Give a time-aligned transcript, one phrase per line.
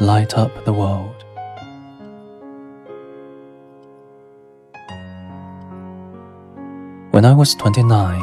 [0.00, 1.24] light up the world.
[7.12, 8.20] When I was 29,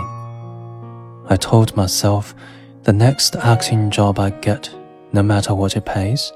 [1.29, 2.35] I told myself
[2.83, 4.69] the next acting job I get,
[5.13, 6.33] no matter what it pays,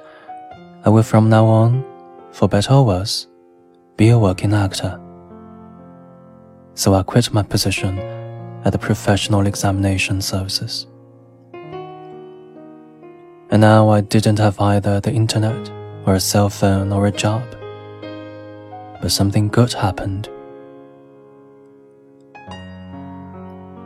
[0.86, 1.84] I will from now on,
[2.32, 3.28] for better or worse,
[3.98, 4.98] be a working actor.
[6.76, 8.00] So I quit my position
[8.64, 10.88] at the Professional Examination Services.
[13.52, 15.70] And now I didn't have either the internet
[16.05, 17.44] or a cell phone or a job.
[19.02, 20.30] But something good happened.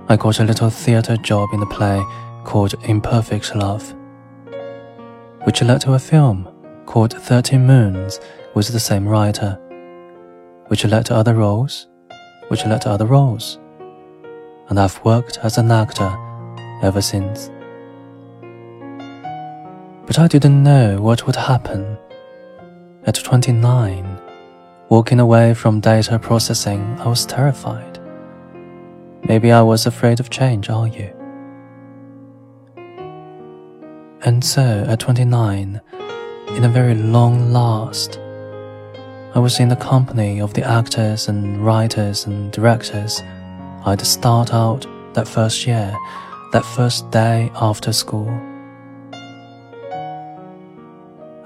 [0.08, 2.04] I got a little theatre job in a play
[2.44, 3.94] called Imperfect Love,
[5.44, 6.48] which led to a film
[6.86, 8.20] called Thirteen Moons
[8.56, 9.60] with the same writer,
[10.68, 11.88] which led to other roles,
[12.48, 13.60] which led to other roles.
[14.70, 16.12] And I've worked as an actor
[16.82, 17.52] ever since.
[20.10, 21.96] But I didn't know what would happen.
[23.06, 24.20] At 29,
[24.90, 28.00] walking away from data processing, I was terrified.
[29.28, 31.14] Maybe I was afraid of change, are you?
[34.26, 35.80] And so, at 29,
[36.56, 38.18] in a very long last,
[39.36, 43.22] I was in the company of the actors and writers and directors
[43.86, 45.96] I'd start out that first year,
[46.52, 48.49] that first day after school.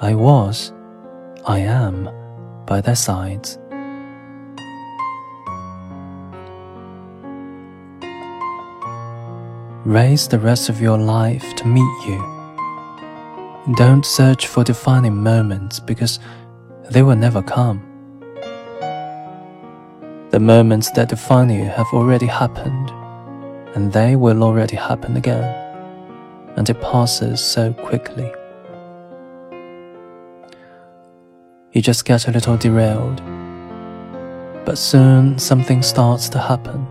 [0.03, 0.73] I was,
[1.45, 2.09] I am,
[2.65, 3.57] by their sides.
[9.85, 12.19] Raise the rest of your life to meet you.
[13.77, 16.19] Don't search for defining moments because
[16.91, 17.79] they will never come.
[20.31, 22.91] The moments that define you have already happened,
[23.73, 25.45] and they will already happen again,
[26.57, 28.29] and it passes so quickly.
[31.73, 33.21] You just get a little derailed.
[34.63, 36.85] But soon something starts to happen.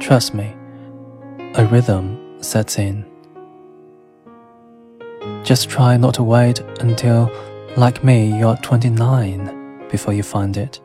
[0.00, 0.54] Trust me,
[1.54, 3.04] a rhythm sets in.
[5.44, 7.30] Just try not to wait until,
[7.76, 10.80] like me, you're 29 before you find it.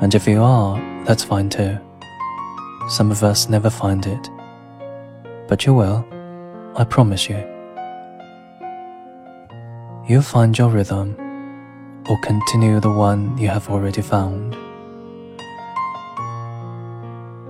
[0.00, 1.78] And if you are, that's fine too.
[2.88, 4.30] Some of us never find it.
[5.48, 6.06] But you will,
[6.76, 7.46] I promise you.
[10.08, 11.14] You'll find your rhythm
[12.08, 14.56] or continue the one you have already found.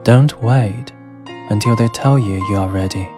[0.05, 0.93] Don't wait
[1.51, 3.09] until they tell you you are ready.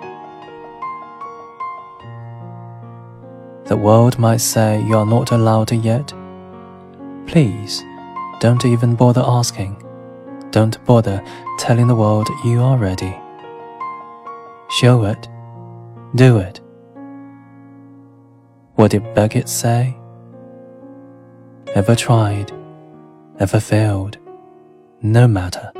[3.67, 6.13] The world might say you are not allowed yet.
[7.27, 7.83] Please,
[8.41, 9.83] don't even bother asking.
[10.51, 11.23] Don't bother
[11.59, 13.17] telling the world you are ready.
[14.69, 15.29] Show it.
[16.15, 16.61] Do it.
[18.75, 19.97] What did Beckett say?
[21.75, 22.53] Ever tried?
[23.39, 24.19] Ever failed?
[25.01, 25.73] No matter.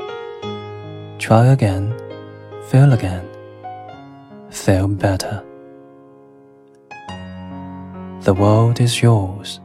[1.19, 1.93] Try again,
[2.69, 3.29] fail again,
[4.49, 5.43] fail better.
[8.21, 9.59] The world is yours.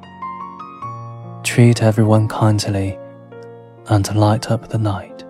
[1.44, 2.98] Treat everyone kindly
[3.88, 5.24] and light up the night.